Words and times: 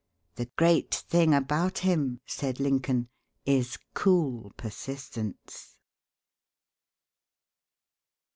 "The 0.33 0.47
great 0.57 0.95
thing 0.95 1.31
about 1.31 1.77
him," 1.77 2.21
said 2.25 2.59
Lincoln, 2.59 3.07
"is 3.45 3.77
cool 3.93 4.51
persistence." 4.57 5.75